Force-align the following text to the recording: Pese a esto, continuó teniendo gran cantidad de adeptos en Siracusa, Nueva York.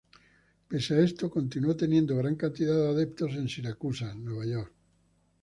Pese 0.69 0.95
a 0.95 0.99
esto, 0.99 1.29
continuó 1.29 1.75
teniendo 1.75 2.15
gran 2.15 2.33
cantidad 2.35 2.75
de 2.75 2.87
adeptos 2.87 3.33
en 3.35 3.47
Siracusa, 3.47 4.15
Nueva 4.15 4.47
York. 4.47 4.73